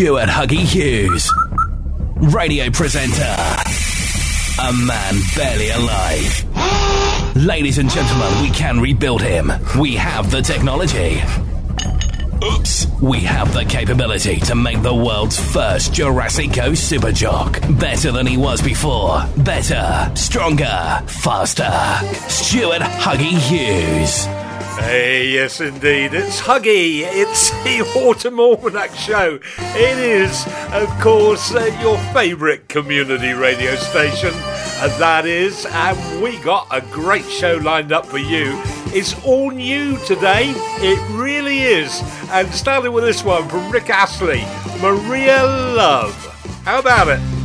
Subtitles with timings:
[0.00, 1.30] Stuart Huggy Hughes.
[2.32, 3.36] Radio presenter.
[4.62, 7.36] A man barely alive.
[7.36, 9.52] Ladies and gentlemen, we can rebuild him.
[9.78, 11.20] We have the technology.
[12.42, 12.86] Oops.
[13.02, 17.78] We have the capability to make the world's first Jurassic Ghost Superjock.
[17.78, 19.22] Better than he was before.
[19.36, 21.70] Better, stronger, faster.
[22.30, 24.39] Stuart Huggy Hughes.
[24.82, 26.14] Hey, yes, indeed.
[26.14, 27.02] It's Huggy.
[27.04, 29.38] It's the Autumn Almanac Show.
[29.58, 34.32] It is, of course, uh, your favourite community radio station.
[34.34, 38.60] And that is, and we got a great show lined up for you.
[38.92, 40.52] It's all new today.
[40.78, 42.02] It really is.
[42.30, 44.42] And starting with this one from Rick Astley
[44.80, 46.14] Maria Love.
[46.64, 47.39] How about it?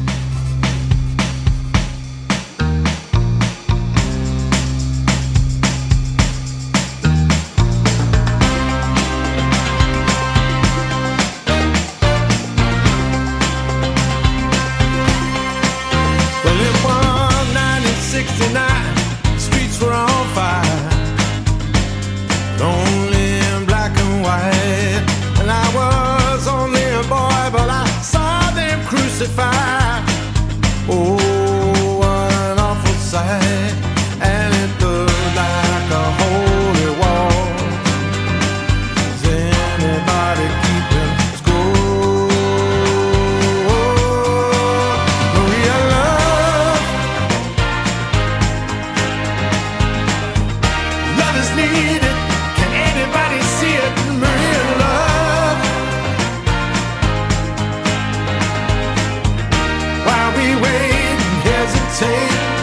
[60.45, 62.54] we wait and hesitate.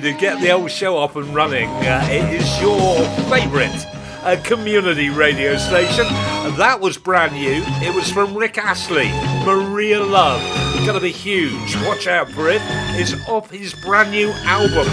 [0.00, 1.68] To get the old show up and running.
[1.68, 2.98] Uh, it is your
[3.28, 3.86] favourite
[4.22, 6.06] uh, community radio station.
[6.56, 7.62] That was brand new.
[7.86, 9.08] It was from Rick Astley,
[9.44, 10.65] Maria Love.
[10.86, 11.74] Going to be huge.
[11.84, 12.60] Watch out for it.
[12.94, 14.86] It's off his brand new album.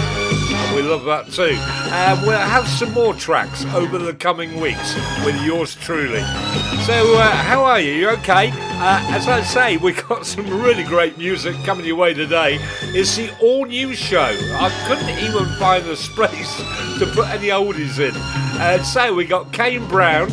[0.74, 1.56] We love that too.
[1.56, 6.18] Uh, we'll have some more tracks over the coming weeks with yours truly.
[6.82, 7.92] So, uh, how are you?
[7.92, 8.50] You okay?
[8.50, 12.58] Uh, as I say, we've got some really great music coming your way today.
[12.86, 14.36] It's the all new show.
[14.36, 16.56] I couldn't even find the space
[16.98, 18.16] to put any oldies in.
[18.60, 20.28] Uh, so we got Kane Brown,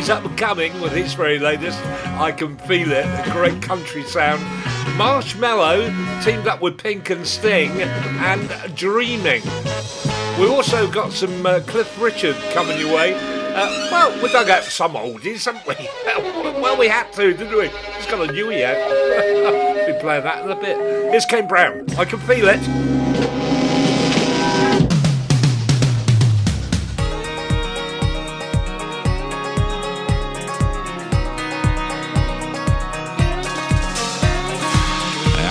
[0.00, 1.78] He's up and coming with his very latest.
[1.84, 3.04] I can feel it.
[3.04, 4.40] A great country sound.
[4.96, 5.92] Marshmello
[6.24, 9.42] teamed up with Pink and Sting and Dreaming.
[10.38, 13.12] We also got some uh, Cliff Richard coming your way.
[13.12, 15.74] Uh, well, we dug out some oldies, haven't we?
[16.62, 17.68] well, we had to, didn't we?
[17.68, 19.86] He's got a newie out.
[19.86, 20.78] Be playing that in a bit.
[21.10, 21.84] Here's Kane Brown.
[21.98, 22.99] I can feel it.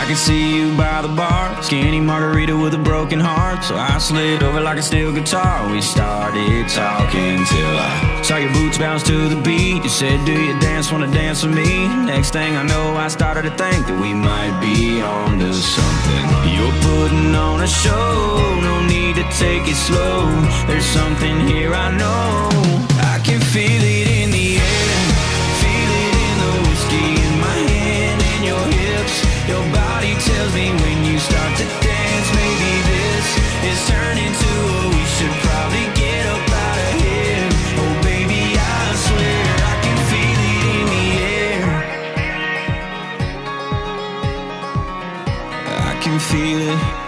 [0.10, 1.62] Can see you by the bar.
[1.62, 3.64] Skinny margarita with a broken heart.
[3.64, 5.72] So I slid over like a steel guitar.
[5.72, 9.84] We started talking till I saw your boots bounce to the beat.
[9.84, 10.92] You said, Do you dance?
[10.92, 11.88] Wanna dance with me?
[12.14, 16.26] Next thing I know, I started to think that we might be on to something.
[16.56, 18.60] You're putting on a show.
[18.64, 20.26] No need to take it slow.
[20.66, 22.50] There's something here I know.
[23.14, 23.99] I can feel it
[46.31, 46.99] feel it.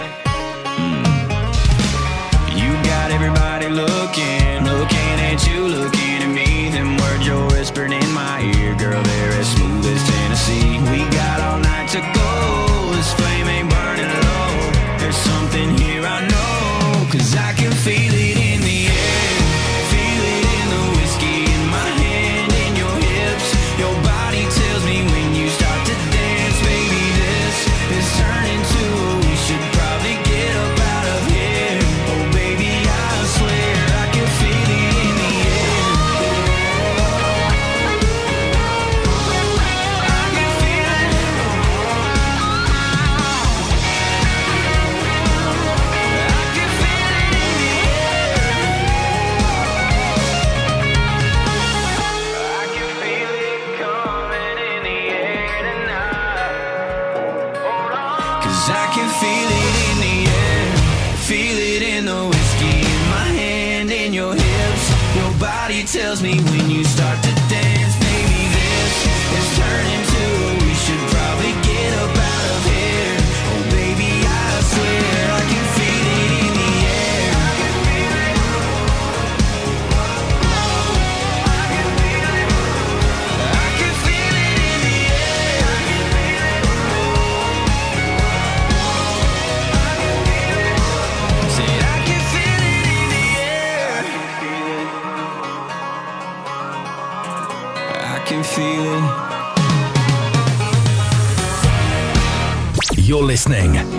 [65.72, 68.01] Body tells me when you start to dance,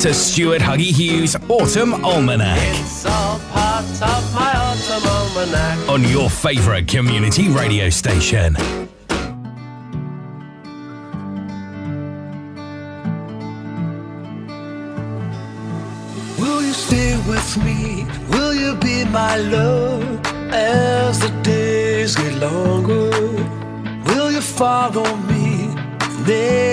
[0.02, 5.88] to Stuart Huggy Hughes Autumn Almanac It's all part of my autumn almanac.
[5.88, 8.56] on your favourite community radio station.
[16.38, 18.04] Will you stay with me?
[18.30, 23.10] Will you be my love as the days get longer?
[24.06, 25.42] Will you follow me?
[26.26, 26.71] Never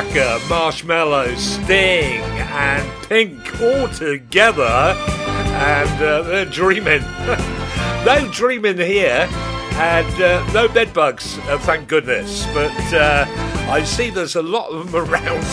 [0.00, 0.38] cracker!
[0.46, 7.02] Marshmello, Sting, and Pink all together, and uh, they're dreaming.
[8.06, 9.28] no dreaming here,
[9.74, 12.46] and uh, no bed bugs, uh, thank goodness.
[12.54, 13.26] But uh,
[13.68, 15.44] I see there's a lot of them around.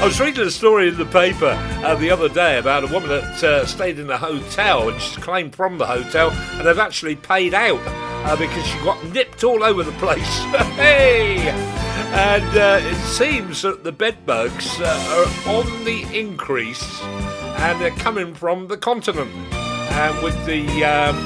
[0.00, 3.10] I was reading a story in the paper uh, the other day about a woman
[3.10, 7.16] that uh, stayed in a hotel and she's claimed from the hotel, and they've actually
[7.16, 10.38] paid out uh, because she got nipped all over the place.
[10.74, 11.83] hey!
[12.16, 18.34] And uh, it seems that the bedbugs uh, are on the increase and they're coming
[18.34, 19.32] from the continent.
[19.52, 21.16] And with the, um,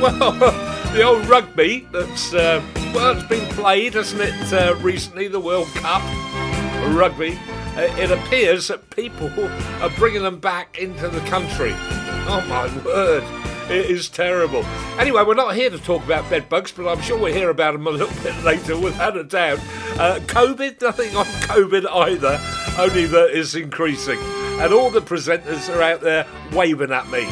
[0.00, 0.32] well,
[0.92, 2.62] the old rugby that's, uh,
[2.94, 6.02] well, it's been played, hasn't it, uh, recently, the World Cup
[6.94, 7.38] rugby.
[7.76, 9.28] Uh, it appears that people
[9.82, 11.72] are bringing them back into the country.
[12.30, 13.24] Oh my word.
[13.70, 14.64] It is terrible.
[14.98, 17.72] Anyway, we're not here to talk about bed bugs, but I'm sure we'll hear about
[17.72, 19.58] them a little bit later, without a doubt.
[19.98, 22.40] Uh, COVID, nothing on COVID either,
[22.78, 24.18] only that it's increasing.
[24.60, 27.26] And all the presenters are out there waving at me.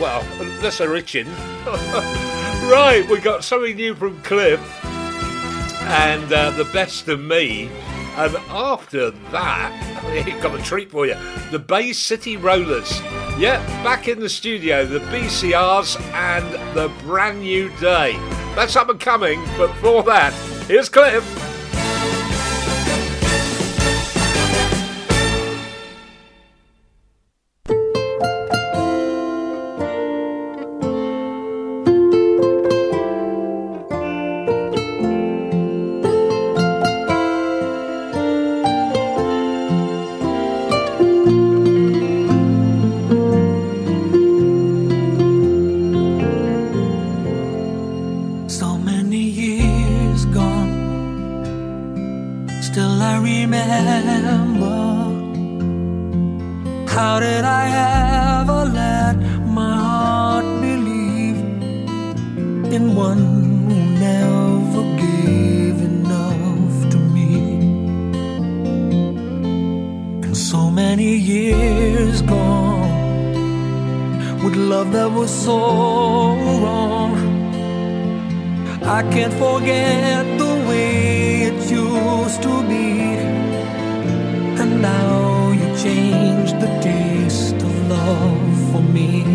[0.00, 1.26] Well, unless they're itching.
[1.66, 7.70] right, we got something new from Cliff and uh, the best of me.
[8.16, 11.16] And after that, we've got a treat for you.
[11.50, 13.00] The Bay City Rollers.
[13.38, 18.16] Yep, back in the studio, the BCRs and the brand new day.
[18.54, 20.32] That's up and coming, but for that,
[20.66, 21.22] here's Cliff.
[63.08, 63.24] One
[63.68, 67.30] who never gave enough to me?
[70.24, 73.34] And so many years gone,
[74.42, 75.58] with love that was so
[76.62, 77.14] wrong.
[78.98, 80.90] I can't forget the way
[81.48, 82.88] it used to be.
[84.60, 89.25] And now you changed the taste of love for me.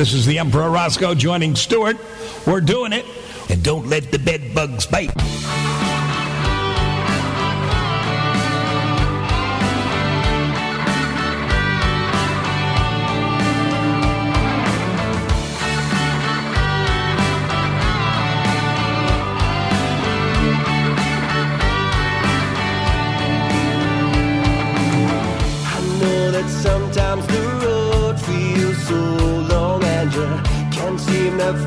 [0.00, 1.98] This is the Emperor Rosko joining Stuart.
[2.46, 3.04] We're doing it.
[3.50, 5.10] And don't let the bed bugs bite.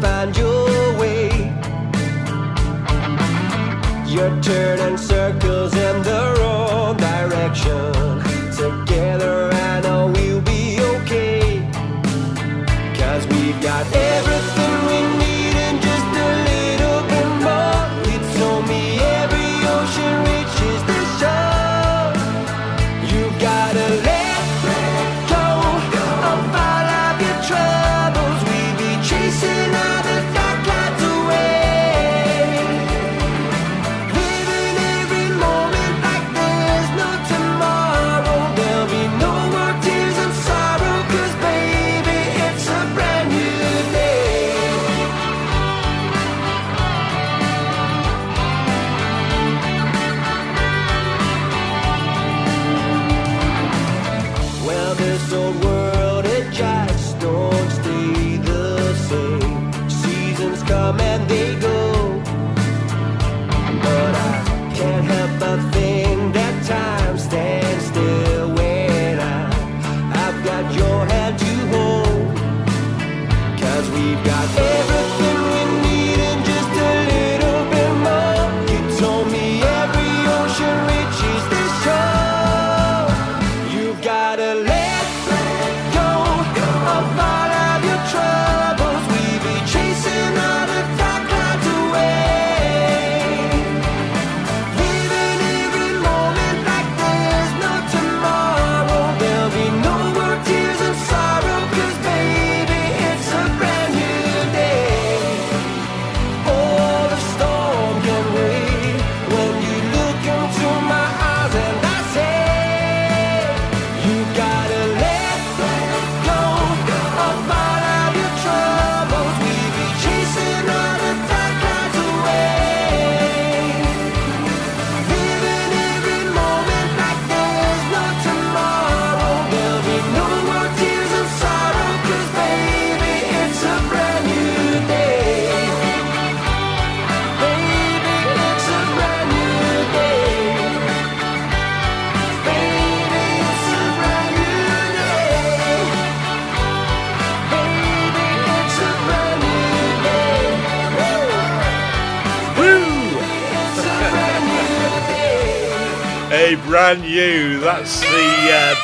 [0.02, 1.30] Find your way.
[4.08, 7.93] You're turning circles in the wrong direction.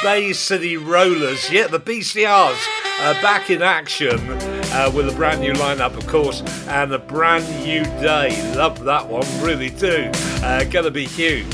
[0.10, 1.52] Bay City Rollers.
[1.52, 2.58] Yeah, the BCRs
[3.00, 7.48] uh, back in action uh, with a brand new lineup, of course, and a brand
[7.64, 8.56] new day.
[8.56, 10.10] Love that one, really do.
[10.42, 11.54] Uh, gonna be huge.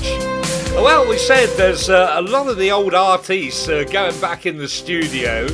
[0.71, 4.57] Well, we said there's uh, a lot of the old artists uh, going back in
[4.57, 5.45] the studio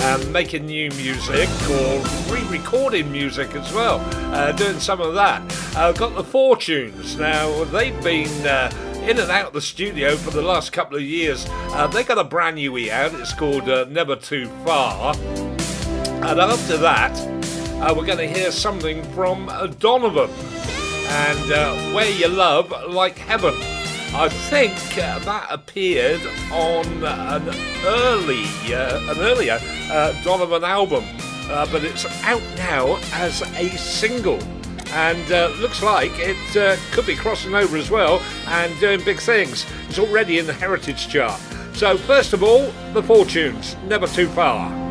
[0.00, 4.00] and making new music or re-recording music as well,
[4.34, 5.40] uh, doing some of that.
[5.74, 7.16] Uh, got the Fortunes.
[7.16, 8.70] Now they've been uh,
[9.08, 11.46] in and out of the studio for the last couple of years.
[11.48, 13.14] Uh, they got a brand new E out.
[13.14, 15.14] It's called uh, Never Too Far.
[15.16, 17.18] And after that,
[17.80, 20.30] uh, we're going to hear something from uh, Donovan
[21.08, 23.54] and uh, Wear Your Love Like Heaven.
[24.12, 26.20] I think uh, that appeared
[26.52, 27.48] on an
[27.84, 29.58] early, an earlier
[30.22, 31.04] Donovan album,
[31.48, 34.40] but it's out now as a single
[34.92, 39.20] and uh, looks like it uh, could be crossing over as well and doing big
[39.20, 39.66] things.
[39.88, 41.40] It's already in the Heritage chart.
[41.74, 44.89] So, first of all, the Fortunes, never too far.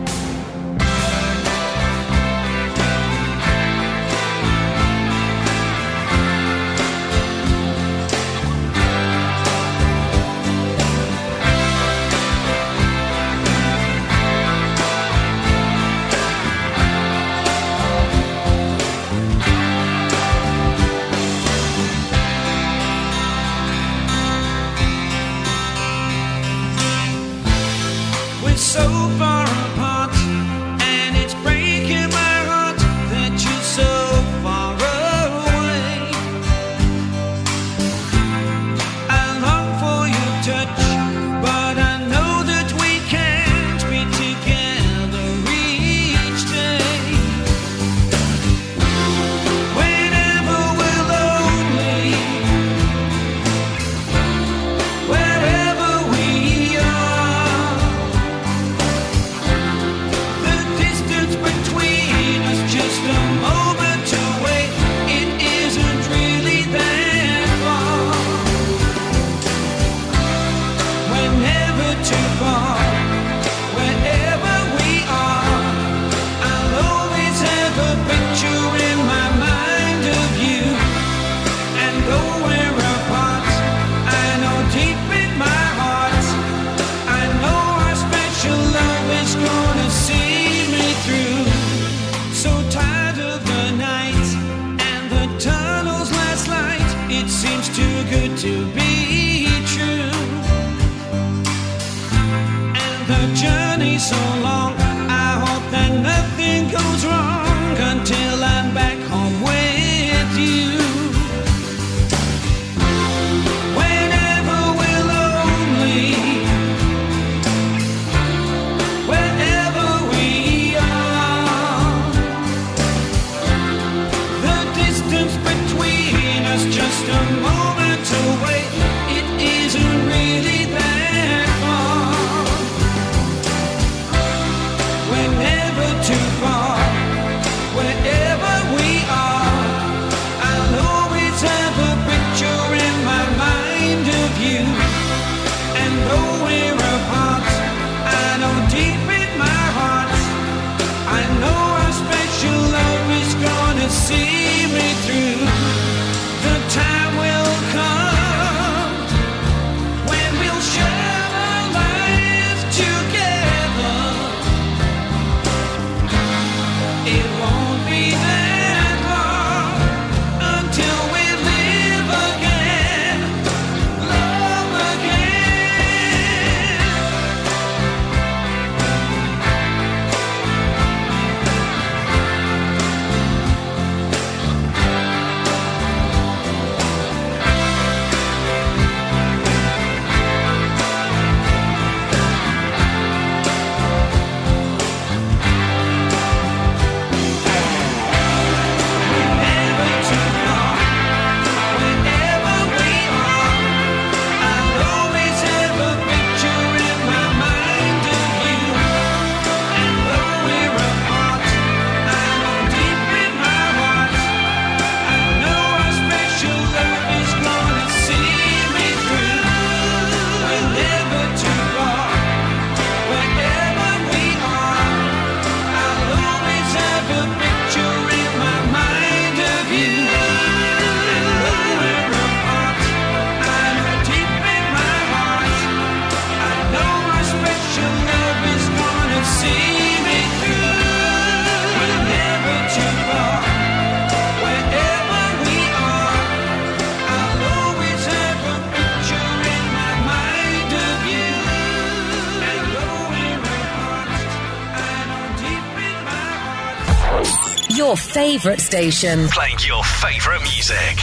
[258.30, 259.28] favourite station.
[259.30, 260.96] Playing your favourite music.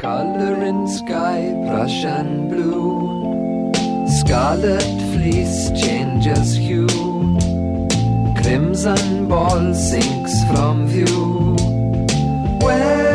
[0.00, 3.70] Colour in sky, brush and blue.
[4.18, 6.88] Scarlet fleece changes hue.
[8.42, 11.54] Crimson ball sinks from view.
[12.66, 13.11] Where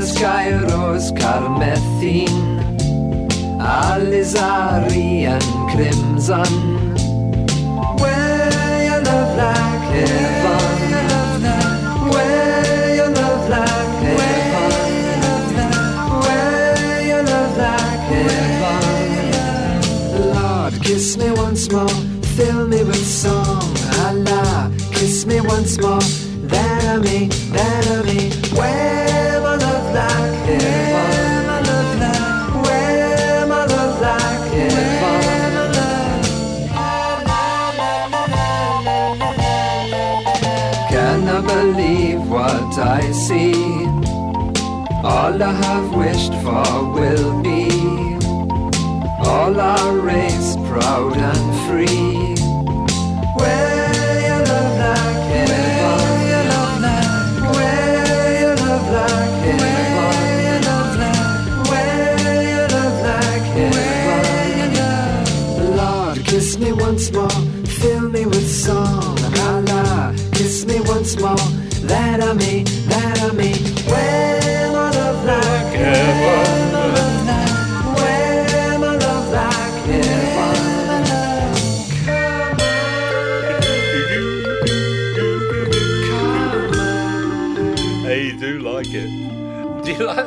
[0.00, 2.54] Skyros carmethine
[3.60, 6.52] Alizarin crimson.
[8.00, 11.42] Where your love like heaven.
[12.10, 14.44] Where your love like heaven.
[17.08, 19.80] Your love like heaven.
[20.34, 21.96] Lord, kiss me once more.
[22.36, 23.62] Fill me with song.
[24.06, 26.02] Allah, kiss me once more.
[26.48, 28.30] That of me, that of me.
[28.58, 28.83] Where
[45.34, 47.68] all I have wished for will be.
[49.26, 52.34] All our race proud and free.
[58.64, 59.24] Love like
[59.60, 59.86] love
[60.98, 61.24] like
[62.44, 65.76] love like love.
[65.76, 67.40] Lord, kiss me once more,
[67.80, 69.18] fill me with song.
[69.48, 71.48] Allah, kiss me once more
[71.88, 72.73] that I may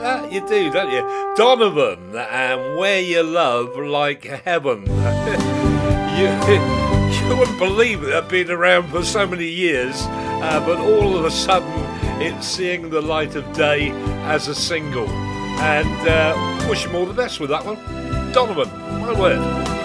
[0.07, 0.31] that?
[0.31, 1.33] You do, don't you?
[1.35, 4.85] Donovan and Wear Your Love Like Heaven.
[6.17, 6.29] you,
[7.27, 11.25] you wouldn't believe it had been around for so many years, uh, but all of
[11.25, 11.73] a sudden
[12.21, 13.89] it's seeing the light of day
[14.31, 15.09] as a single.
[15.59, 17.75] And uh, wish him all the best with that one.
[18.31, 18.69] Donovan,
[19.01, 19.76] my word.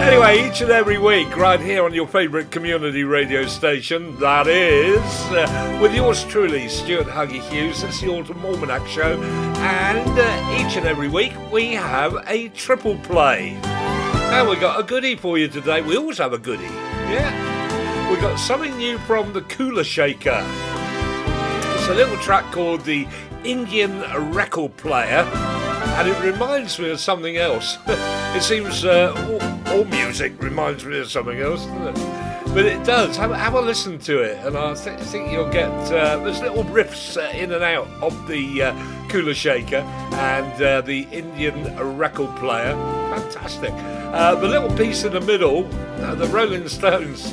[0.00, 5.02] Anyway, each and every week, right here on your favourite community radio station, that is,
[5.30, 7.82] uh, with yours truly, Stuart Huggy Hughes.
[7.82, 12.98] It's the Autumn Almanac Show, and uh, each and every week we have a triple
[12.98, 13.50] play.
[13.64, 15.80] And we got a goodie for you today.
[15.80, 18.10] We always have a goodie, yeah.
[18.10, 20.44] We got something new from the Kula Shaker.
[21.76, 23.06] It's a little track called the
[23.44, 24.00] Indian
[24.32, 25.24] Record Player
[25.96, 27.78] and it reminds me of something else.
[28.34, 32.44] it seems uh, all, all, music reminds me of something else, doesn't it?
[32.54, 33.16] But it does.
[33.16, 36.64] Have, have a listen to it, and I th- think you'll get uh, there's little
[36.64, 38.72] riffs uh, in and out of the uh,
[39.08, 39.76] Kula Shaker
[40.16, 42.72] and uh, the Indian record player.
[43.16, 43.72] Fantastic.
[43.72, 47.32] Uh, the little piece in the middle, the Rolling Stones.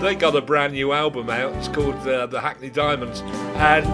[0.00, 1.54] They got a brand new album out.
[1.56, 3.20] It's called The Hackney Diamonds.
[3.56, 3.84] And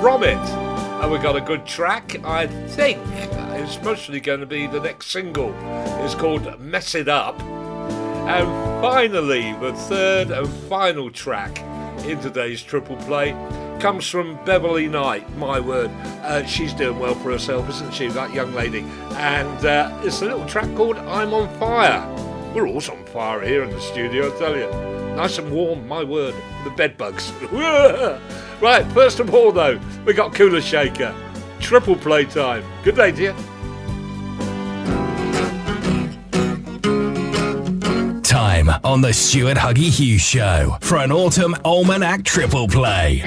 [0.00, 0.73] from it,
[1.04, 2.16] and we got a good track.
[2.24, 5.54] I think it's mostly going to be the next single.
[6.02, 7.38] It's called Mess It Up.
[7.42, 8.46] And
[8.80, 11.58] finally, the third and final track
[12.06, 13.32] in today's triple play
[13.80, 15.30] comes from Beverley Knight.
[15.36, 15.90] My word,
[16.22, 18.80] uh, she's doing well for herself, isn't she, that young lady?
[19.10, 22.00] And uh, it's a little track called I'm on Fire.
[22.54, 24.70] We're all on fire here in the studio, I tell you.
[25.16, 26.34] Nice and warm, my word.
[26.64, 27.30] The bed bugs.
[28.64, 31.14] Right, first of all, though, we got Kula Shaker.
[31.60, 32.64] Triple play time.
[32.82, 33.34] Good day, dear.
[38.22, 43.20] Time on the Stuart Huggy Hughes Show for an autumn almanac triple play.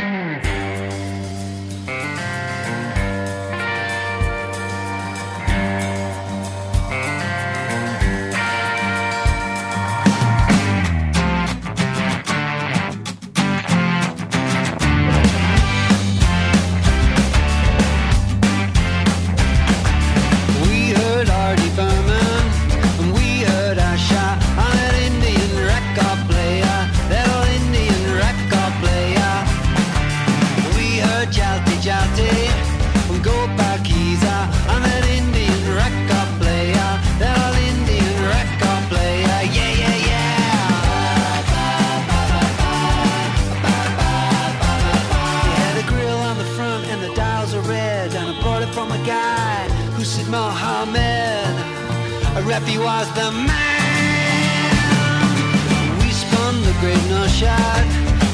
[52.99, 54.73] was the man.
[56.01, 57.85] We spun the great noshad shot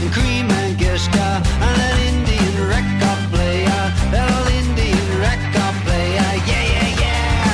[0.02, 1.30] and cream and Gishka
[1.67, 3.84] and an Indian record player.
[4.15, 7.52] Little Indian record player, yeah, yeah, yeah.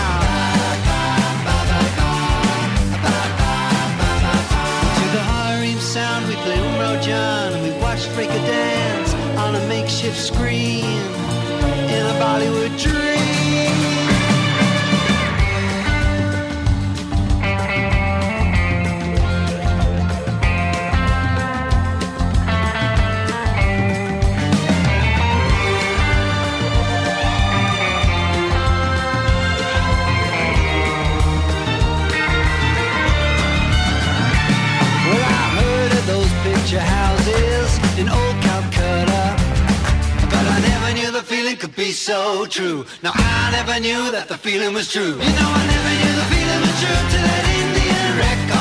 [4.97, 9.11] To the harem sound, we play Umro John and we watch Break Dance
[9.43, 11.01] on a makeshift screen
[11.95, 12.98] in a Bollywood dream.
[44.37, 45.09] Feeling was true.
[45.09, 48.58] You know I never knew the feeling was true till that Indian record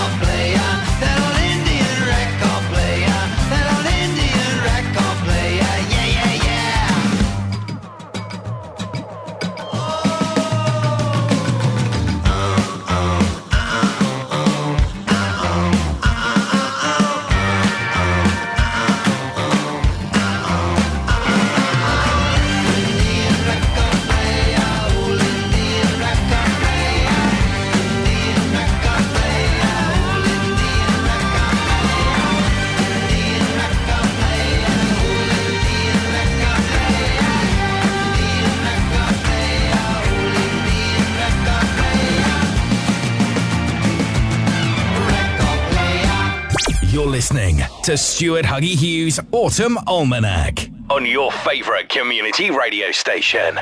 [47.18, 53.59] listening to Stuart Huggy Hughes Autumn Almanac on your favourite community radio station.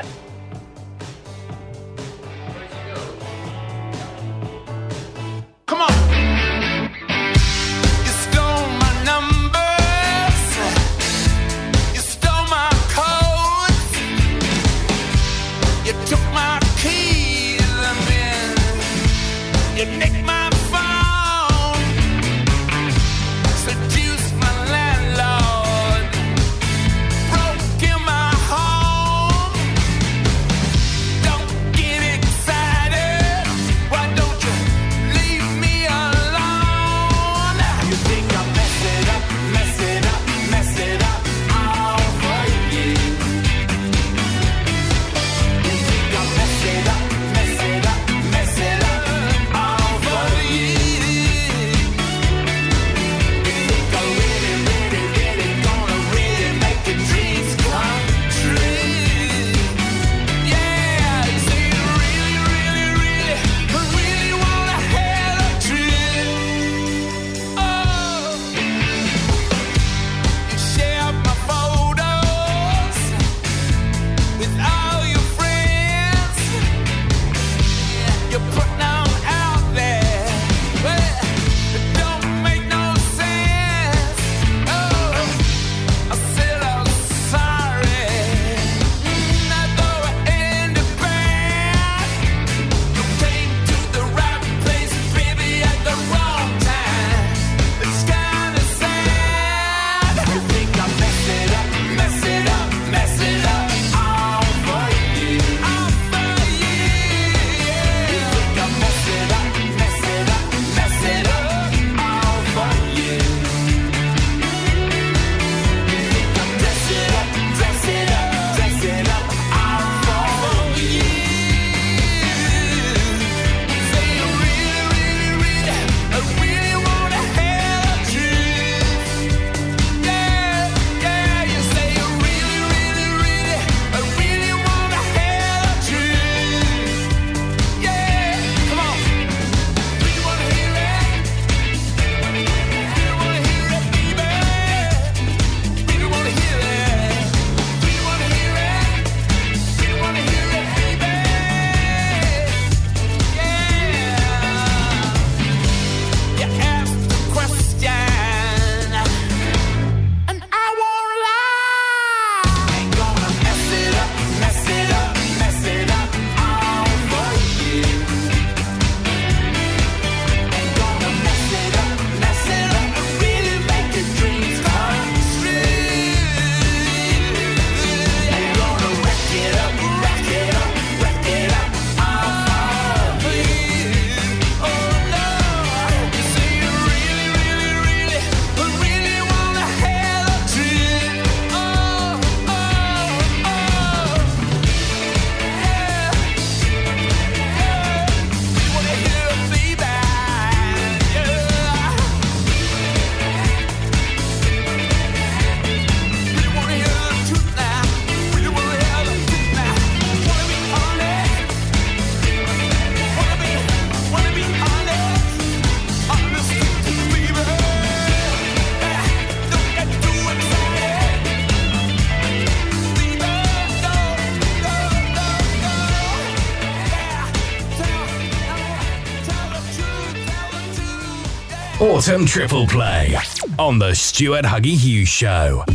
[232.07, 233.17] Autumn Triple Play
[233.59, 235.65] on the Stuart Huggy Hughes Show.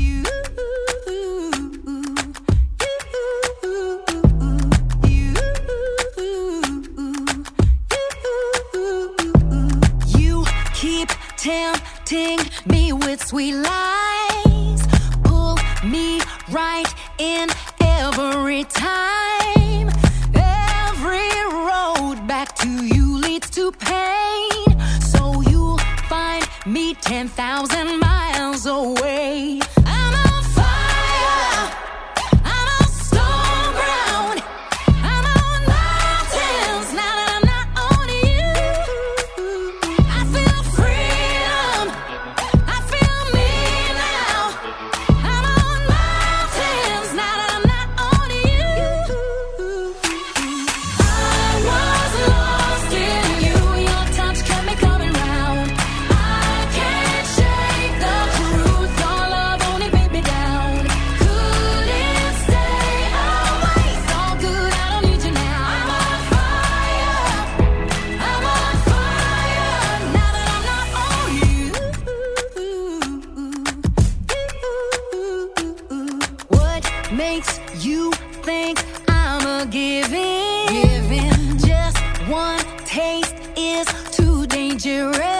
[84.78, 85.31] Too dangerous.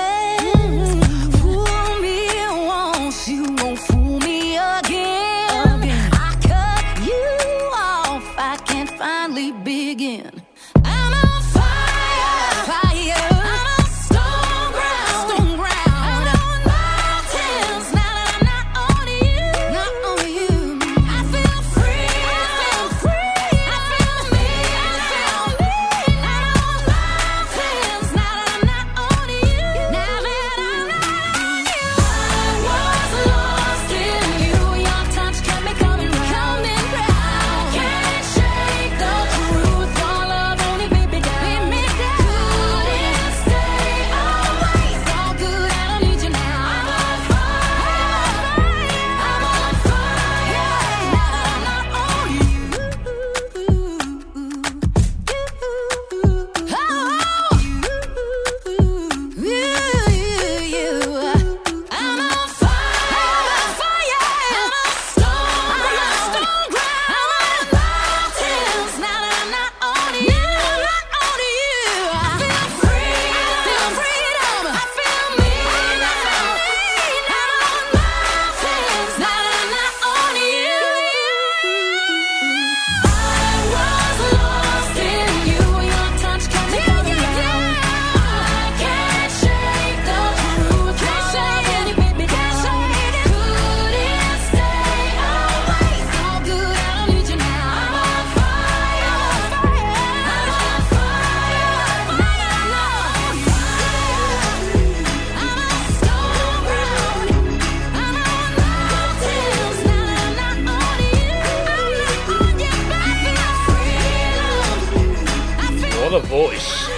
[116.12, 116.88] A voice.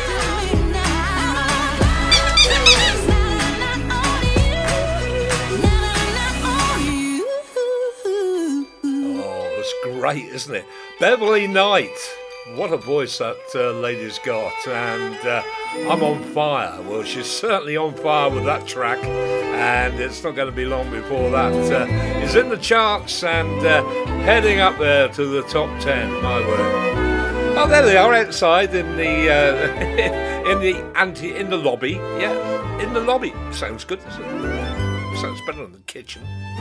[8.82, 10.66] Oh, it's great, isn't it?
[10.98, 11.88] Beverley Knight.
[12.56, 14.52] What a voice that uh, lady's got.
[14.66, 15.44] And uh,
[15.88, 16.82] I'm on fire.
[16.82, 18.98] Well, she's certainly on fire with that track.
[19.04, 21.86] And it's not going to be long before that uh,
[22.18, 23.84] is in the charts and uh,
[24.24, 26.20] heading up there to the top 10.
[26.20, 27.03] My word.
[27.64, 29.80] Oh, there they are outside in the uh,
[30.50, 31.92] in the anti in the lobby.
[31.92, 33.32] Yeah, in the lobby.
[33.52, 35.16] Sounds good, doesn't it?
[35.16, 36.22] Sounds better than the kitchen.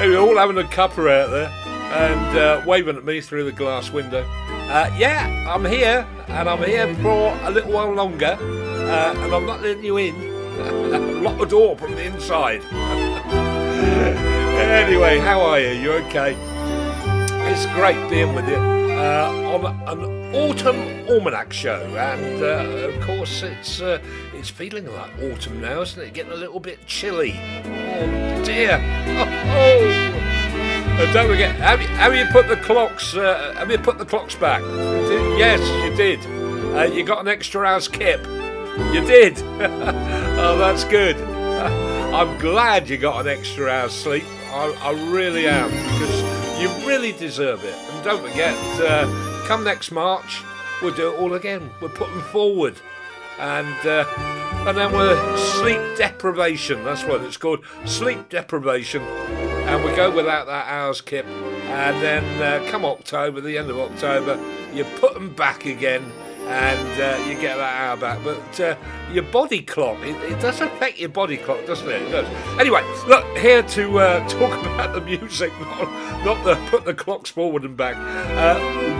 [0.00, 3.90] anyway, all having a cuppa out there and uh, waving at me through the glass
[3.90, 4.22] window.
[4.22, 9.46] Uh, yeah, I'm here, and I'm here for a little while longer, uh, and I'm
[9.46, 11.22] not letting you in.
[11.24, 12.62] Lock the door from the inside.
[14.60, 15.70] anyway, how are you?
[15.70, 16.36] You okay?
[17.50, 23.80] It's great being with you on an autumn almanac show, and uh, of course it's
[23.80, 24.00] uh,
[24.34, 26.14] it's feeling like autumn now, isn't it?
[26.14, 27.34] Getting a little bit chilly.
[27.64, 28.80] Oh dear!
[29.08, 31.12] Oh, oh.
[31.12, 33.14] don't forget, have you, have you put the clocks?
[33.14, 34.62] Uh, have you put the clocks back?
[34.62, 35.36] You?
[35.36, 36.20] Yes, you did.
[36.76, 38.20] Uh, you got an extra hour's kip.
[38.26, 39.38] You did.
[40.38, 41.16] oh, that's good.
[42.12, 44.24] I'm glad you got an extra hour's sleep.
[44.50, 47.91] I, I really am because you really deserve it.
[48.02, 50.42] Don't forget, uh, come next March,
[50.82, 51.70] we'll do it all again.
[51.80, 52.76] We're putting forward
[53.38, 54.04] and uh,
[54.66, 56.84] and then we're sleep deprivation.
[56.84, 59.02] That's what it's called, sleep deprivation.
[59.02, 63.78] And we go without that hours kip, and then uh, come October, the end of
[63.78, 64.38] October,
[64.72, 66.04] you put them back again.
[66.46, 68.76] And uh, you get that hour back, but uh,
[69.12, 72.02] your body clock, it, it does affect your body clock, doesn't it?
[72.02, 72.58] It does.
[72.58, 77.30] Anyway, look, here to uh, talk about the music, not, not the put the clocks
[77.30, 77.96] forward and back.
[77.96, 78.58] Uh,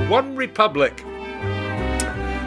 [0.08, 1.04] OneRepublic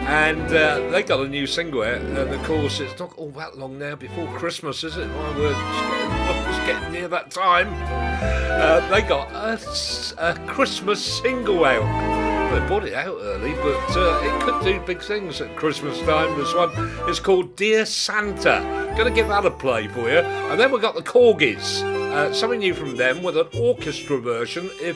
[0.08, 3.58] and uh, they got a new single out, and of course it's not all that
[3.58, 5.08] long now before Christmas, is it?
[5.08, 7.68] My word, it's getting, getting near that time.
[7.82, 12.25] Uh, they got a Christmas single out.
[12.56, 16.38] They bought it out early, but uh, it could do big things at Christmas time.
[16.38, 16.72] This one
[17.10, 18.94] is called Dear Santa.
[18.98, 20.20] Gonna give that a play for you.
[20.20, 21.84] And then we've got the Korgis.
[21.84, 24.96] Uh, something new from them with an orchestra version, If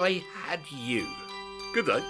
[0.00, 1.04] I Had You.
[1.74, 2.04] Good day.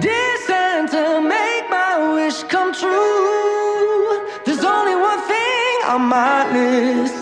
[0.00, 4.28] Dear Santa, make my wish come true.
[4.46, 7.17] There's only one thing on my list.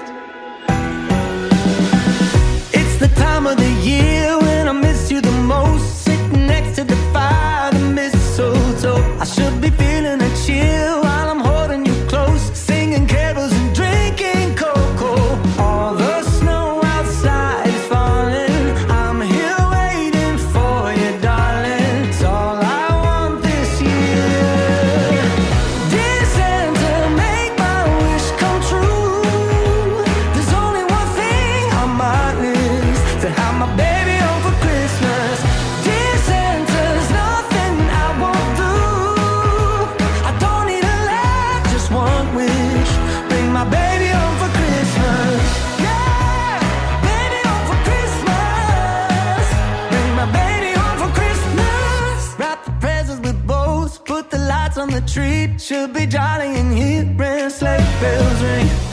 [55.67, 58.86] Should be jolly in here, and sleigh bells ring.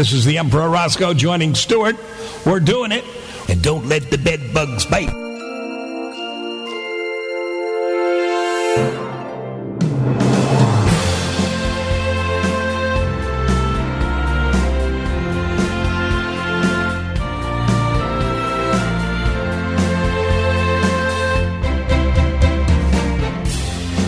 [0.00, 1.94] This is the Emperor Rosko joining Stuart.
[2.46, 3.04] We're doing it.
[3.50, 5.10] And don't let the bed bugs bite.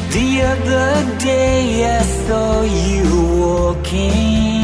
[0.09, 4.62] The other day I saw you walking.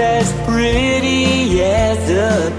[0.00, 2.57] As pretty as a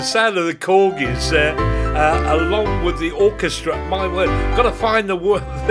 [0.00, 1.54] the sound of the Korgis there,
[1.94, 3.76] uh, along with the orchestra.
[3.88, 4.30] My word!
[4.30, 5.42] I've Got to find the word.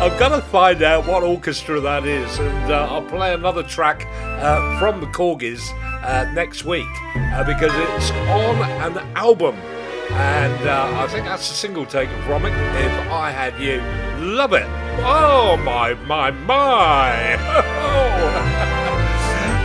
[0.00, 4.04] I've got to find out what orchestra that is, and uh, I'll play another track
[4.42, 5.62] uh, from the Korgis
[6.02, 9.54] uh, next week uh, because it's on an album
[10.10, 12.52] and uh, I think that's a single taken from it.
[12.52, 13.80] If I had you,
[14.34, 14.66] love it.
[15.04, 17.36] Oh my my my.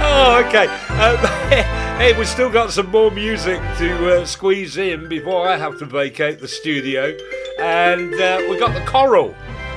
[0.04, 0.68] oh, okay.
[0.68, 1.18] Um,
[1.98, 5.86] hey, we've still got some more music to uh, squeeze in before I have to
[5.86, 7.16] vacate the studio,
[7.60, 9.34] and uh, we got the Coral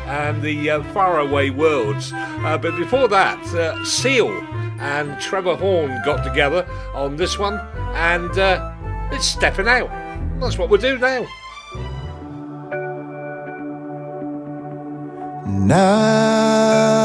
[0.07, 2.13] and the uh, faraway worlds.
[2.15, 4.29] Uh, but before that, uh, Seal
[4.79, 7.59] and Trevor Horn got together on this one,
[7.95, 8.73] and uh,
[9.13, 9.91] it's stepping out.
[10.41, 11.27] That's what we do now.
[15.47, 16.96] Now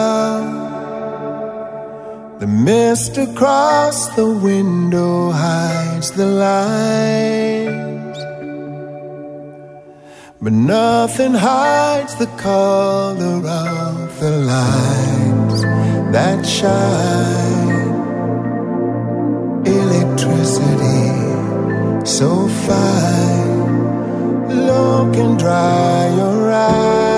[2.42, 8.20] the mist across the window hides the lights,
[10.42, 15.62] but nothing hides the color of the lights
[16.16, 17.92] that shine.
[19.64, 21.02] Electricity
[22.08, 27.11] so fine, look and dry your eyes.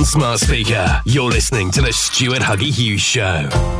[0.00, 1.02] on smart speaker.
[1.04, 3.79] You're listening to the Stuart Huggy Hughes Show.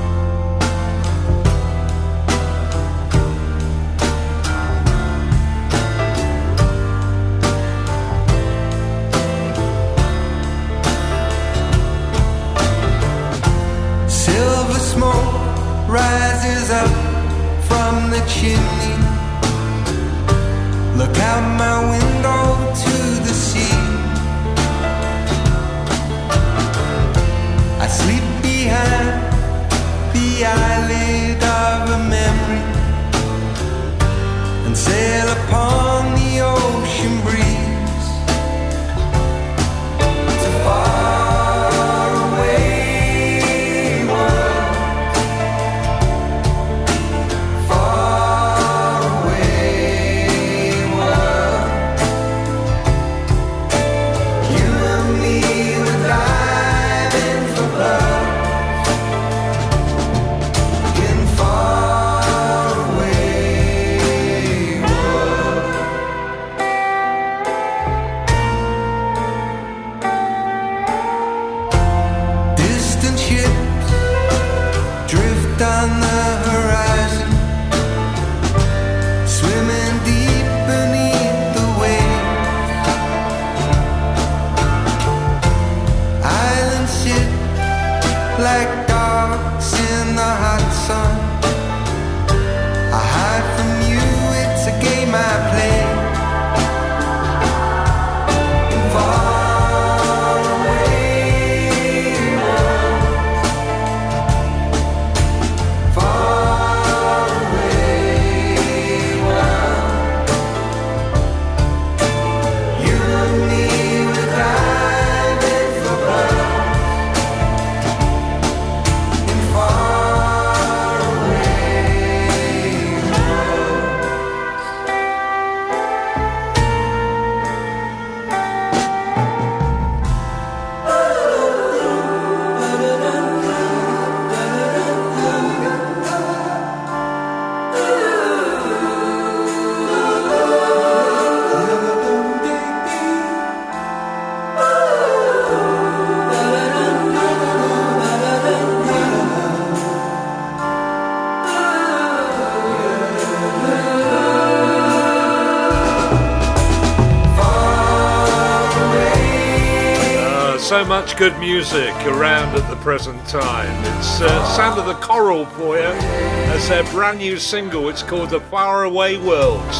[160.70, 163.74] Much good music around at the present time.
[163.98, 165.82] It's uh, Sound of the Coral for you.
[165.82, 167.88] That's their brand new single.
[167.88, 169.78] It's called The Faraway Worlds.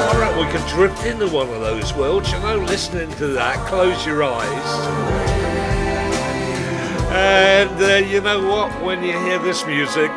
[0.00, 2.32] All right, we could drift into one of those worlds.
[2.32, 4.86] You know, listening to that, close your eyes.
[7.12, 8.82] And uh, you know what?
[8.82, 10.10] When you hear this music,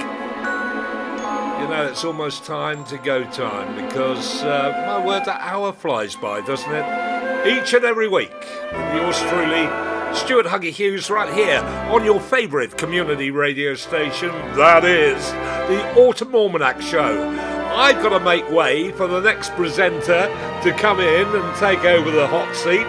[1.68, 6.16] you know it's almost time to go time because, uh, my word, that hour flies
[6.16, 7.46] by, doesn't it?
[7.46, 8.32] Each and every week,
[8.72, 9.68] with yours truly,
[10.16, 11.60] Stuart Huggy Hughes, right here
[11.92, 14.30] on your favourite community radio station.
[14.56, 15.30] That is
[15.68, 17.30] the Autumn Almanac Show.
[17.76, 20.28] I've got to make way for the next presenter
[20.64, 22.88] to come in and take over the hot seat.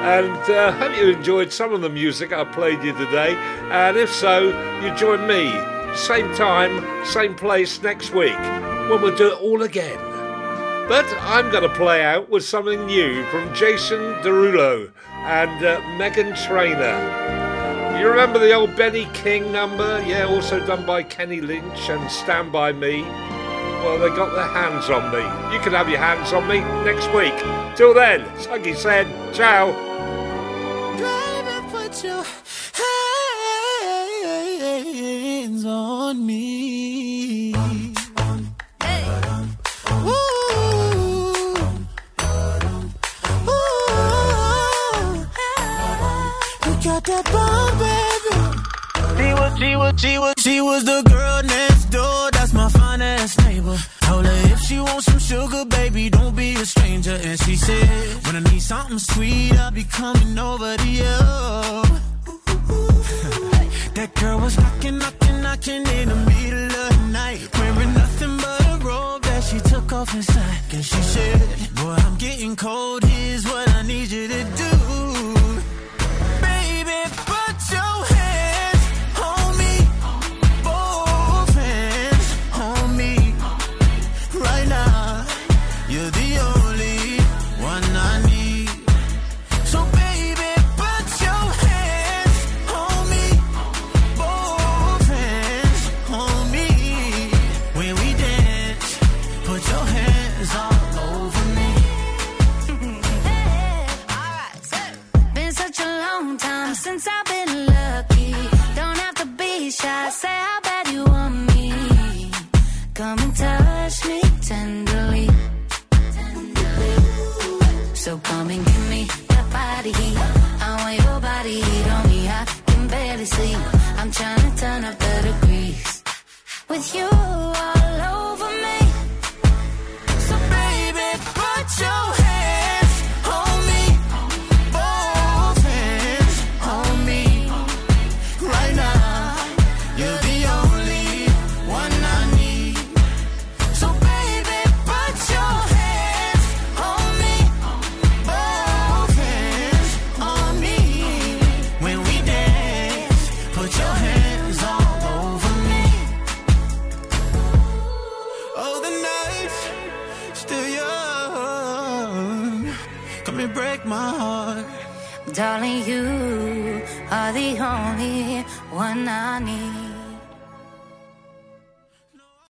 [0.00, 3.34] And uh, hope you enjoyed some of the music I played you today.
[3.70, 4.48] And if so,
[4.82, 5.52] you join me,
[5.96, 8.38] same time, same place next week,
[8.88, 9.98] when we'll do it all again.
[10.88, 16.36] But I'm going to play out with something new from Jason Derulo and uh, Meghan
[16.46, 17.98] Trainor.
[18.00, 20.02] You remember the old Benny King number?
[20.06, 23.02] Yeah, also done by Kenny Lynch and Stand By Me.
[23.02, 25.20] Well, they got their hands on me.
[25.54, 27.36] You can have your hands on me next week.
[27.76, 29.90] Till then, Suggy said, ciao.
[35.00, 37.54] Hands on me.
[49.16, 52.30] She was, she was, she was, she was the girl next door.
[52.32, 53.78] That's my finest neighbor.
[54.02, 57.18] Told her if she wants some sugar, baby, don't be a stranger.
[57.22, 61.89] And she said, when I need something sweet, I'll be coming over to you.
[64.00, 68.60] That girl was knocking, knocking, knocking in the middle of the night, wearing nothing but
[68.72, 70.62] a robe that she took off inside.
[70.72, 71.40] And she said,
[71.76, 73.04] boy, I'm getting cold.
[73.04, 75.39] Here's what I need you to do.